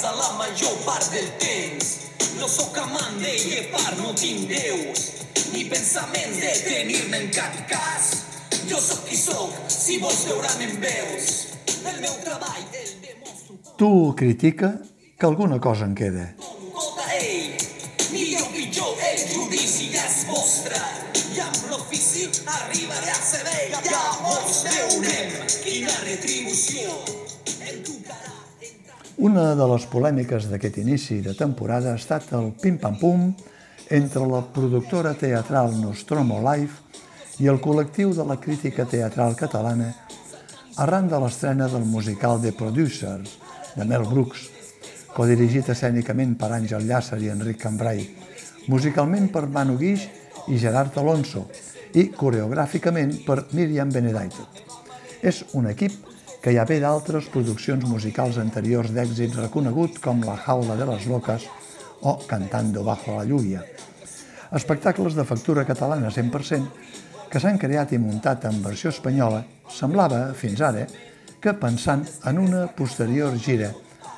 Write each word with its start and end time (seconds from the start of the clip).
casa 0.00 0.16
la 0.16 0.32
major 0.38 0.72
part 0.86 1.12
del 1.12 1.28
temps. 1.36 2.08
No 2.38 2.48
sóc 2.48 2.76
amant 2.78 3.18
de 3.20 3.32
llepar, 3.36 3.96
no 3.98 4.14
tinc 4.16 4.48
déus, 4.48 5.00
ni 5.52 5.64
pensaments 5.68 6.38
de 6.40 6.52
tenir-me 6.64 7.18
en 7.18 7.28
cap 7.34 7.52
cas. 7.68 8.06
Jo 8.70 8.80
sóc 8.80 9.04
qui 9.08 9.16
sóc, 9.16 9.52
si 9.68 9.98
vols 10.00 10.24
veure'm 10.24 10.64
en 10.64 10.80
veus. 10.80 11.28
El 11.84 12.00
meu 12.00 12.16
treball 12.24 12.64
el 12.80 12.90
demostro 13.04 13.76
Tu 13.76 14.14
critica 14.16 14.72
que 15.18 15.26
alguna 15.26 15.60
cosa 15.60 15.84
en 15.84 15.94
queda. 15.94 16.34
gota, 16.72 17.12
ei. 17.20 17.56
Millor 18.12 18.48
pitjor, 18.56 18.96
el 19.12 19.20
judici 19.34 19.92
ja 19.92 20.04
és 20.06 20.24
vostre. 20.26 20.80
I 21.36 21.40
amb 21.44 21.70
l'ofici 21.70 22.28
arribaré 22.46 23.10
a 23.10 23.20
saber, 23.20 23.68
llavors 23.84 24.64
veurem 24.64 25.46
quina 25.64 25.92
retribució 26.08 27.02
em 27.68 27.82
tocarà. 27.84 27.99
Una 29.20 29.50
de 29.52 29.66
les 29.68 29.82
polèmiques 29.92 30.46
d'aquest 30.48 30.78
inici 30.80 31.18
de 31.20 31.34
temporada 31.36 31.90
ha 31.92 31.98
estat 31.98 32.30
el 32.38 32.54
pim-pam-pum 32.56 33.26
entre 33.92 34.22
la 34.24 34.40
productora 34.54 35.12
teatral 35.12 35.74
Nostromo 35.76 36.38
Live 36.46 37.44
i 37.44 37.50
el 37.52 37.60
col·lectiu 37.60 38.14
de 38.16 38.24
la 38.24 38.38
crítica 38.40 38.86
teatral 38.88 39.36
catalana 39.36 39.90
arran 40.80 41.12
de 41.12 41.20
l'estrena 41.20 41.68
del 41.68 41.84
musical 41.84 42.40
The 42.40 42.54
Producers, 42.56 43.36
de 43.76 43.84
Mel 43.84 44.08
Brooks, 44.08 44.48
codirigit 45.12 45.68
escènicament 45.68 46.32
per 46.40 46.54
Àngel 46.56 46.88
Llàcer 46.88 47.20
i 47.20 47.28
Enric 47.28 47.60
Cambrai, 47.60 48.00
musicalment 48.72 49.28
per 49.28 49.50
Manu 49.52 49.76
Guix 49.76 50.08
i 50.48 50.56
Gerard 50.56 50.96
Alonso 50.96 51.44
i 51.92 52.08
coreogràficament 52.08 53.18
per 53.28 53.42
Miriam 53.52 53.92
Benedaitet. 53.92 54.64
És 55.20 55.44
un 55.52 55.68
equip 55.68 56.08
que 56.40 56.54
ja 56.56 56.64
ve 56.64 56.78
d'altres 56.80 57.28
produccions 57.32 57.84
musicals 57.84 58.38
anteriors 58.40 58.94
d'èxit 58.96 59.36
reconegut 59.36 60.00
com 60.00 60.22
La 60.24 60.38
jaula 60.40 60.76
de 60.76 60.86
les 60.88 61.06
locas 61.06 61.44
o 62.00 62.16
Cantando 62.26 62.82
bajo 62.84 63.16
la 63.16 63.24
lluvia. 63.24 63.60
Espectacles 64.52 65.14
de 65.14 65.24
factura 65.24 65.66
catalana 65.68 66.08
100% 66.08 67.28
que 67.30 67.38
s'han 67.38 67.60
creat 67.60 67.92
i 67.92 68.00
muntat 68.02 68.48
en 68.48 68.62
versió 68.64 68.90
espanyola 68.90 69.44
semblava, 69.70 70.32
fins 70.34 70.60
ara, 70.64 70.86
que 71.40 71.54
pensant 71.54 72.02
en 72.26 72.40
una 72.40 72.66
posterior 72.66 73.36
gira 73.38 73.70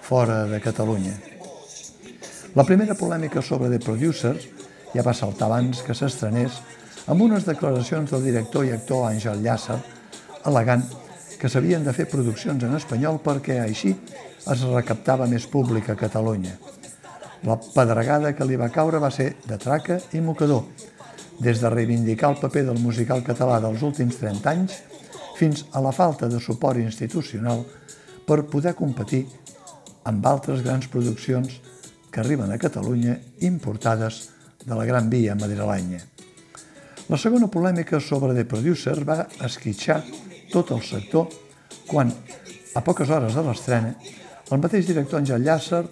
fora 0.02 0.44
de 0.46 0.60
Catalunya. 0.60 1.12
La 2.54 2.64
primera 2.64 2.94
polèmica 2.94 3.42
sobre 3.42 3.70
The 3.70 3.82
Producers 3.82 4.48
ja 4.94 5.04
va 5.04 5.14
saltar 5.14 5.50
abans 5.50 5.82
que 5.84 5.94
s'estrenés 5.94 6.58
amb 7.10 7.22
unes 7.24 7.46
declaracions 7.48 8.10
del 8.14 8.26
director 8.30 8.66
i 8.66 8.72
actor 8.74 9.06
Àngel 9.10 9.42
Llàcer 9.44 9.78
al·legant 10.48 10.84
que 11.42 11.48
s'havien 11.50 11.82
de 11.82 11.90
fer 11.90 12.04
produccions 12.06 12.62
en 12.62 12.76
espanyol 12.78 13.16
perquè 13.18 13.56
així 13.64 13.90
es 14.52 14.60
recaptava 14.62 15.26
més 15.26 15.48
públic 15.50 15.88
a 15.90 15.96
Catalunya. 15.98 16.52
La 17.42 17.56
pedregada 17.58 18.30
que 18.38 18.46
li 18.46 18.54
va 18.60 18.70
caure 18.70 19.00
va 19.02 19.10
ser 19.10 19.32
de 19.48 19.58
traca 19.58 19.96
i 20.14 20.22
mocador, 20.22 20.62
des 21.42 21.58
de 21.58 21.74
reivindicar 21.74 22.30
el 22.30 22.38
paper 22.38 22.62
del 22.68 22.78
musical 22.78 23.26
català 23.26 23.58
dels 23.58 23.82
últims 23.82 24.20
30 24.22 24.52
anys 24.52 24.78
fins 25.34 25.66
a 25.74 25.82
la 25.82 25.90
falta 25.90 26.30
de 26.30 26.38
suport 26.38 26.78
institucional 26.78 27.66
per 28.22 28.44
poder 28.46 28.76
competir 28.78 29.24
amb 30.06 30.22
altres 30.30 30.62
grans 30.62 30.86
produccions 30.86 31.58
que 32.12 32.22
arriben 32.22 32.54
a 32.54 32.62
Catalunya 32.62 33.18
importades 33.40 34.28
de 34.62 34.78
la 34.78 34.86
Gran 34.86 35.10
Via 35.10 35.34
madrilenya. 35.34 36.04
La 37.10 37.18
segona 37.18 37.50
polèmica 37.50 37.98
sobre 37.98 38.30
The 38.30 38.46
Producer 38.46 39.00
va 39.02 39.24
esquitxar 39.42 40.04
tot 40.52 40.70
el 40.76 40.82
sector 40.84 41.28
quan, 41.88 42.12
a 42.74 42.80
poques 42.84 43.10
hores 43.10 43.34
de 43.34 43.44
l'estrena, 43.46 43.94
el 44.52 44.60
mateix 44.60 44.86
director 44.86 45.20
Àngel 45.20 45.44
Llàcer 45.46 45.82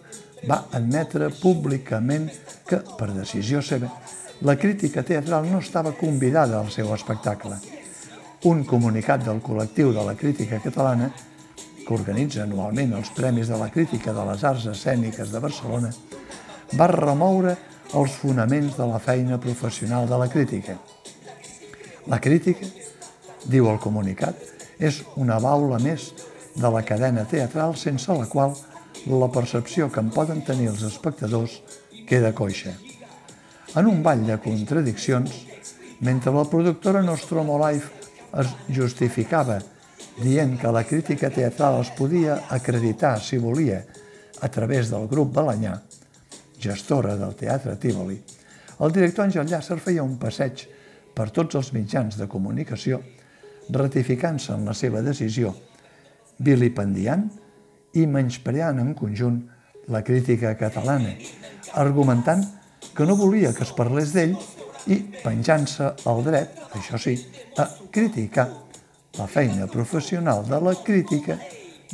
va 0.48 0.64
admetre 0.76 1.30
públicament 1.40 2.28
que, 2.68 2.80
per 2.98 3.10
decisió 3.12 3.62
seva, 3.64 3.90
la 4.44 4.56
crítica 4.56 5.02
teatral 5.04 5.48
no 5.50 5.60
estava 5.60 5.92
convidada 5.96 6.60
al 6.60 6.70
seu 6.72 6.92
espectacle. 6.94 7.58
Un 8.48 8.64
comunicat 8.64 9.24
del 9.26 9.42
col·lectiu 9.44 9.92
de 9.92 10.04
la 10.04 10.14
crítica 10.16 10.60
catalana, 10.64 11.10
que 11.80 11.96
organitza 11.96 12.44
anualment 12.44 12.94
els 12.96 13.10
Premis 13.16 13.50
de 13.50 13.58
la 13.60 13.68
Crítica 13.72 14.14
de 14.16 14.24
les 14.28 14.44
Arts 14.44 14.68
Escèniques 14.72 15.32
de 15.32 15.40
Barcelona, 15.42 15.90
va 16.78 16.86
remoure 16.88 17.56
els 17.98 18.14
fonaments 18.14 18.76
de 18.78 18.86
la 18.86 19.00
feina 19.02 19.40
professional 19.42 20.08
de 20.08 20.18
la 20.20 20.28
crítica. 20.30 20.78
La 22.06 22.20
crítica, 22.20 22.66
diu 23.44 23.70
el 23.70 23.78
comunicat, 23.80 24.36
és 24.78 25.02
una 25.16 25.38
baula 25.40 25.78
més 25.82 26.10
de 26.56 26.70
la 26.72 26.82
cadena 26.84 27.24
teatral 27.28 27.76
sense 27.78 28.12
la 28.12 28.26
qual 28.28 28.56
la 29.06 29.30
percepció 29.32 29.88
que 29.92 30.00
en 30.00 30.10
poden 30.12 30.42
tenir 30.44 30.70
els 30.72 30.82
espectadors 30.84 31.60
queda 32.08 32.34
coixa. 32.34 32.74
En 33.76 33.86
un 33.86 34.02
ball 34.02 34.24
de 34.26 34.36
contradiccions, 34.42 35.30
mentre 36.00 36.32
la 36.34 36.44
productora 36.44 37.02
Nostromo 37.02 37.58
Life 37.60 38.10
es 38.40 38.50
justificava 38.74 39.60
dient 40.20 40.56
que 40.60 40.72
la 40.72 40.82
crítica 40.84 41.30
teatral 41.30 41.80
es 41.80 41.90
podia 41.96 42.42
acreditar, 42.50 43.20
si 43.20 43.38
volia, 43.38 43.84
a 44.40 44.48
través 44.48 44.90
del 44.90 45.06
grup 45.08 45.32
Balanyà, 45.36 45.76
gestora 46.60 47.16
del 47.16 47.34
Teatre 47.36 47.76
Tívoli, 47.80 48.18
el 48.80 48.92
director 48.92 49.26
Àngel 49.26 49.48
Llàcer 49.48 49.78
feia 49.80 50.04
un 50.04 50.16
passeig 50.20 50.66
per 51.14 51.28
tots 51.36 51.56
els 51.58 51.72
mitjans 51.76 52.16
de 52.16 52.28
comunicació, 52.28 53.00
ratificant-se 53.72 54.54
en 54.54 54.66
la 54.68 54.74
seva 54.74 55.02
decisió, 55.02 55.54
vilipendiant 56.38 57.26
i 57.98 58.06
menyspreant 58.06 58.80
en 58.82 58.94
conjunt 58.98 59.40
la 59.90 60.02
crítica 60.06 60.54
catalana, 60.58 61.14
argumentant 61.74 62.44
que 62.94 63.06
no 63.06 63.16
volia 63.18 63.52
que 63.54 63.64
es 63.66 63.72
parlés 63.76 64.14
d'ell 64.14 64.36
i 64.90 65.00
penjant-se 65.22 65.92
el 66.10 66.22
dret, 66.26 66.60
això 66.76 66.98
sí, 67.00 67.16
a 67.58 67.66
criticar 67.92 68.48
la 69.18 69.26
feina 69.26 69.66
professional 69.66 70.46
de 70.46 70.60
la 70.62 70.76
crítica 70.84 71.36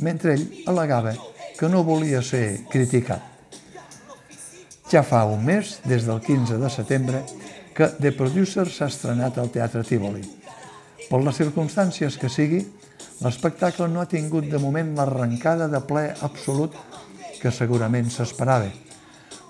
mentre 0.05 0.35
ell 0.37 0.45
al·legava 0.69 1.15
que 1.57 1.69
no 1.69 1.83
volia 1.83 2.21
ser 2.21 2.67
criticat. 2.69 3.33
Ja 4.87 5.01
fa 5.03 5.25
un 5.27 5.43
mes, 5.43 5.79
des 5.83 6.05
del 6.07 6.21
15 6.23 6.61
de 6.61 6.69
setembre, 6.71 7.23
que 7.75 7.89
The 7.99 8.13
Producer 8.15 8.67
s'ha 8.71 8.87
estrenat 8.87 9.37
al 9.37 9.49
Teatre 9.51 9.83
Tívoli. 9.83 10.36
Per 11.07 11.21
les 11.23 11.37
circumstàncies 11.39 12.17
que 12.19 12.27
sigui, 12.27 12.59
l'espectacle 13.23 13.87
no 13.87 14.01
ha 14.01 14.09
tingut 14.11 14.49
de 14.51 14.59
moment 14.59 14.89
l'arrencada 14.97 15.69
de 15.71 15.79
ple 15.87 16.09
absolut 16.27 16.73
que 17.39 17.51
segurament 17.53 18.09
s'esperava, 18.11 18.67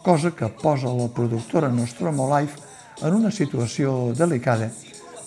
cosa 0.06 0.36
que 0.38 0.52
posa 0.62 0.92
la 0.94 1.08
productora 1.10 1.72
Nostromo 1.74 2.28
Life 2.30 2.62
en 3.02 3.16
una 3.18 3.32
situació 3.34 4.14
delicada, 4.14 4.70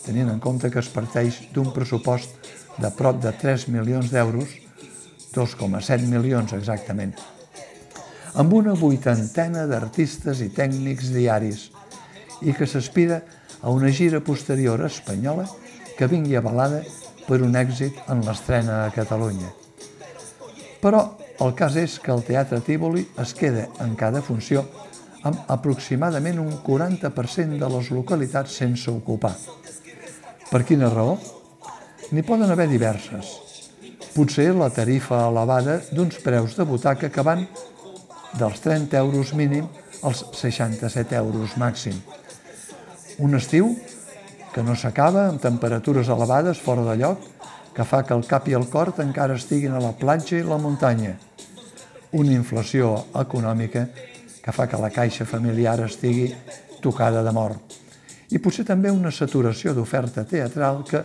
tenint 0.05 0.31
en 0.31 0.39
compte 0.39 0.71
que 0.71 0.79
es 0.79 0.91
parteix 0.95 1.41
d'un 1.55 1.73
pressupost 1.75 2.51
de 2.79 2.91
prop 2.95 3.19
de 3.25 3.33
3 3.41 3.67
milions 3.75 4.13
d'euros, 4.15 4.55
2,7 5.35 6.07
milions 6.11 6.55
exactament, 6.55 7.17
amb 8.39 8.55
una 8.55 8.77
vuitantena 8.79 9.67
d'artistes 9.67 10.45
i 10.47 10.49
tècnics 10.55 11.11
diaris 11.11 11.67
i 12.47 12.55
que 12.55 12.71
s'aspira 12.71 13.19
a 13.61 13.75
una 13.75 13.91
gira 13.91 14.23
posterior 14.23 14.87
espanyola 14.87 15.49
que 16.01 16.09
vingui 16.09 16.33
avalada 16.39 16.79
per 17.27 17.43
un 17.45 17.53
èxit 17.61 17.99
en 18.09 18.23
l'estrena 18.25 18.87
a 18.87 18.93
Catalunya. 18.95 19.51
Però 20.81 21.03
el 21.45 21.53
cas 21.59 21.77
és 21.77 21.99
que 22.01 22.09
el 22.15 22.23
Teatre 22.25 22.63
Tívoli 22.65 23.03
es 23.21 23.35
queda 23.37 23.67
en 23.85 23.93
cada 24.01 24.23
funció 24.25 24.63
amb 25.29 25.43
aproximadament 25.53 26.41
un 26.41 26.55
40% 26.65 27.61
de 27.61 27.71
les 27.75 27.91
localitats 27.93 28.57
sense 28.63 28.89
ocupar. 28.89 29.35
Per 30.49 30.63
quina 30.65 30.89
raó? 30.89 31.19
N'hi 32.17 32.25
poden 32.25 32.49
haver 32.49 32.71
diverses. 32.73 33.37
Potser 34.17 34.55
la 34.57 34.71
tarifa 34.73 35.21
elevada 35.29 35.83
d'uns 35.93 36.17
preus 36.25 36.57
de 36.57 36.65
butaca 36.65 37.13
que 37.13 37.29
van 37.29 37.45
dels 38.41 38.65
30 38.65 39.05
euros 39.05 39.37
mínim 39.37 39.69
als 40.01 40.25
67 40.33 41.21
euros 41.21 41.61
màxim. 41.61 42.01
Un 43.21 43.37
estiu 43.37 43.75
que 44.55 44.63
no 44.67 44.75
s'acaba 44.75 45.29
amb 45.29 45.41
temperatures 45.43 46.09
elevades 46.11 46.59
fora 46.59 46.85
de 46.89 46.97
lloc 47.01 47.27
que 47.75 47.85
fa 47.87 48.03
que 48.03 48.15
el 48.17 48.27
cap 48.27 48.49
i 48.51 48.57
el 48.59 48.67
cor 48.71 48.93
encara 49.03 49.37
estiguin 49.39 49.77
a 49.77 49.83
la 49.83 49.93
platja 49.97 50.39
i 50.39 50.47
la 50.47 50.59
muntanya. 50.59 51.15
Una 52.19 52.35
inflació 52.35 52.93
econòmica 53.15 53.87
que 54.43 54.53
fa 54.53 54.67
que 54.67 54.81
la 54.81 54.91
caixa 54.91 55.25
familiar 55.25 55.79
estigui 55.85 56.27
tocada 56.83 57.23
de 57.23 57.33
mort. 57.33 57.77
I 58.31 58.39
potser 58.43 58.65
també 58.67 58.91
una 58.91 59.13
saturació 59.15 59.75
d'oferta 59.75 60.25
teatral 60.27 60.83
que, 60.87 61.05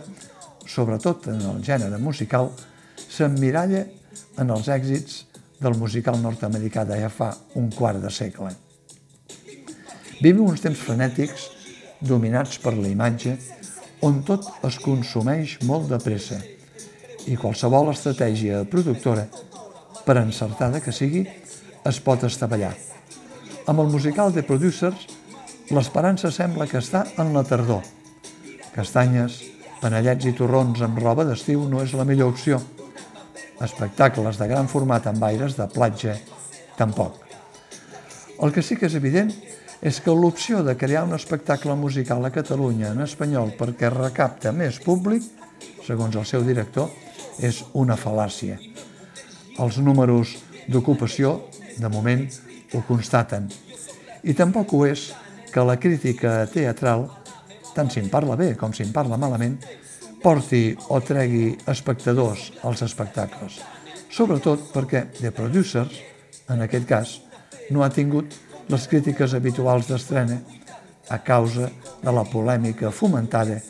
sobretot 0.66 1.30
en 1.30 1.40
el 1.52 1.62
gènere 1.62 1.98
musical, 2.02 2.50
s'emmiralla 2.96 3.84
en 4.42 4.50
els 4.50 4.68
èxits 4.68 5.24
del 5.60 5.76
musical 5.78 6.18
nord-americà 6.20 6.84
ja 6.90 7.08
fa 7.08 7.32
un 7.54 7.70
quart 7.70 8.02
de 8.02 8.10
segle. 8.10 8.52
Vivim 10.20 10.46
uns 10.46 10.62
temps 10.64 10.80
frenètics 10.80 11.55
dominats 12.00 12.58
per 12.62 12.74
la 12.76 12.88
imatge 12.90 13.36
on 14.04 14.20
tot 14.26 14.46
es 14.66 14.76
consumeix 14.82 15.56
molt 15.64 15.88
de 15.90 15.98
pressa 16.02 16.38
i 17.26 17.36
qualsevol 17.40 17.90
estratègia 17.90 18.62
productora, 18.70 19.24
per 20.06 20.18
encertada 20.20 20.80
que 20.84 20.94
sigui, 20.94 21.24
es 21.86 21.98
pot 22.02 22.22
estavellar. 22.26 22.72
Amb 23.66 23.82
el 23.82 23.90
musical 23.90 24.30
de 24.34 24.44
Producers, 24.46 25.08
l'esperança 25.74 26.30
sembla 26.30 26.68
que 26.70 26.78
està 26.78 27.02
en 27.18 27.32
la 27.34 27.42
tardor. 27.42 27.82
Castanyes, 28.76 29.40
panellets 29.80 30.28
i 30.30 30.34
torrons 30.38 30.82
amb 30.86 31.00
roba 31.02 31.26
d'estiu 31.26 31.66
no 31.66 31.82
és 31.82 31.96
la 31.98 32.06
millor 32.06 32.30
opció. 32.30 32.60
Espectacles 33.64 34.38
de 34.38 34.46
gran 34.46 34.70
format 34.70 35.08
amb 35.10 35.24
aires 35.26 35.56
de 35.58 35.66
platja, 35.72 36.14
tampoc. 36.78 37.18
El 38.38 38.52
que 38.52 38.62
sí 38.62 38.76
que 38.76 38.86
és 38.86 38.94
evident 38.94 39.32
que 40.02 40.10
l'opció 40.10 40.64
de 40.66 40.74
crear 40.74 41.04
un 41.06 41.14
espectacle 41.14 41.76
musical 41.78 42.24
a 42.26 42.32
Catalunya 42.34 42.88
en 42.90 43.04
espanyol 43.04 43.52
perquè 43.54 43.86
recapta 43.92 44.50
més 44.50 44.80
públic, 44.82 45.22
segons 45.86 46.16
el 46.18 46.24
seu 46.26 46.42
director, 46.42 46.88
és 47.38 47.60
una 47.78 47.94
fal·làcia. 47.94 48.56
Els 49.62 49.78
números 49.78 50.32
d'ocupació, 50.66 51.36
de 51.78 51.90
moment, 51.92 52.24
ho 52.74 52.80
constaten. 52.88 53.46
I 54.26 54.34
tampoc 54.34 54.74
ho 54.74 54.80
és 54.88 55.12
que 55.52 55.62
la 55.62 55.78
crítica 55.78 56.40
teatral, 56.50 57.06
tant 57.76 57.92
si 57.92 58.02
en 58.02 58.10
parla 58.10 58.34
bé 58.34 58.56
com 58.58 58.74
si 58.74 58.82
en 58.82 58.90
parla 58.90 59.20
malament, 59.20 59.54
porti 60.18 60.72
o 60.90 60.98
tregui 60.98 61.52
espectadors 61.70 62.48
als 62.66 62.82
espectacles. 62.82 63.60
Sobretot 64.10 64.66
perquè 64.74 65.06
The 65.20 65.30
Producers, 65.30 66.02
en 66.50 66.66
aquest 66.66 66.90
cas, 66.90 67.14
no 67.70 67.86
ha 67.86 67.92
tingut 67.94 68.34
les 68.68 68.86
crítiques 68.90 69.34
habituals 69.34 69.86
d'estrena 69.86 70.40
a 71.08 71.18
causa 71.22 71.68
de 72.02 72.12
la 72.12 72.24
polèmica 72.26 72.90
fomentada, 72.90 73.60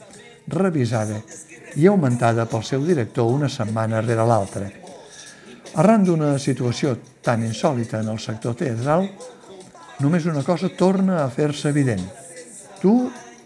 revisada 0.49 1.21
i 1.77 1.87
augmentada 1.87 2.47
pel 2.49 2.65
seu 2.65 2.85
director 2.87 3.29
una 3.29 3.49
setmana 3.53 4.01
rere 4.01 4.25
l'altra. 4.25 4.71
Arran 5.77 6.07
d'una 6.07 6.37
situació 6.41 6.95
tan 7.23 7.45
insòlita 7.45 8.01
en 8.01 8.09
el 8.15 8.21
sector 8.23 8.57
teatral, 8.57 9.05
només 10.01 10.25
una 10.25 10.45
cosa 10.47 10.73
torna 10.73 11.25
a 11.25 11.29
fer-se 11.29 11.69
evident. 11.69 12.07
Tu 12.81 12.95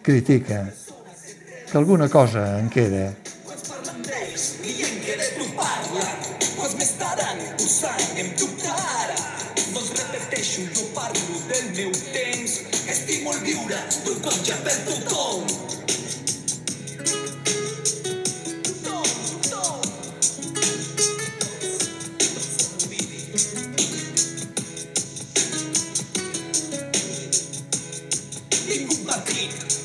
critica, 0.02 0.62
que 1.70 1.78
alguna 1.78 2.08
cosa 2.08 2.60
en 2.60 2.70
queda. 2.70 3.08
Quants 3.46 3.66
parlen 3.66 4.06
d'ells, 4.06 4.46
dient 4.62 5.02
que 5.02 5.18
de 5.18 5.32
tu 5.34 5.50
Doncs 9.72 9.90
repeteixo, 9.90 10.62
jo 10.74 10.86
parlo 10.94 11.40
del 11.48 11.70
meu 11.76 11.92
temps, 12.12 12.56
estimo 12.88 13.32
el 13.32 13.40
viure 13.46 13.78
d'un 14.04 14.44
ja 14.44 14.56
per 14.64 14.76
tothom. 14.88 15.46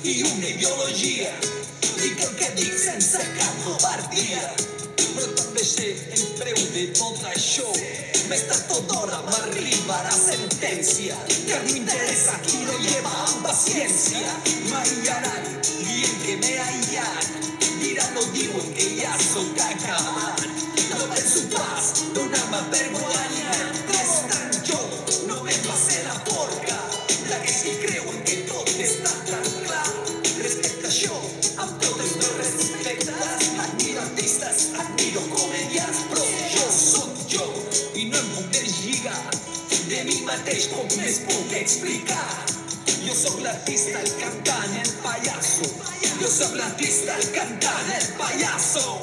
I 0.05 0.21
una 0.21 0.47
ideologia. 0.47 1.31
Dic 1.97 2.19
el 2.21 2.35
que 2.37 2.49
dic 2.59 2.77
sense 2.77 3.25
cap 3.39 3.55
covardia. 3.65 4.84
Però 4.97 5.27
també 5.39 5.63
sé 5.67 5.87
el 6.15 6.25
preu 6.39 6.59
de 6.75 6.85
tot 6.97 7.23
això. 7.31 7.67
Més 8.29 8.43
tard 8.49 8.73
o 8.75 8.79
d'hora 8.89 9.21
m'arribarà 9.27 10.13
sentència. 10.17 11.17
Que 11.29 11.59
no 11.65 11.75
interessa 11.81 12.39
qui 12.47 12.63
lo 12.65 12.77
lleva 12.83 13.13
amb 13.27 13.47
paciència. 13.47 14.35
M'aïllaran 14.71 15.49
dient 15.63 16.19
que 16.25 16.37
m'he 16.43 16.55
aïllat. 16.67 17.31
Diran 17.79 18.21
o 18.21 18.27
diuen 18.35 18.71
que 18.77 18.91
ja 18.99 19.15
sóc 19.29 19.65
acabat. 19.69 20.45
No 20.89 21.09
penso 21.11 21.47
pas 21.55 21.91
donar-me 22.17 22.63
per 22.71 22.85
guanyat. 22.99 23.84
Mateix 40.45 40.65
poc 40.69 40.91
més 40.99 41.15
puc 41.25 41.53
explicar. 41.57 42.25
Jo 42.89 43.15
sóc 43.17 43.39
l'artista, 43.41 44.03
el 44.03 44.11
cantant, 44.19 44.75
el 44.83 44.91
payaso. 45.01 45.71
Jo 46.21 46.29
sóc 46.35 46.53
l'artista, 46.59 47.17
el 47.17 47.31
cantant, 47.39 47.89
el 47.97 48.07
payaso. 48.21 48.99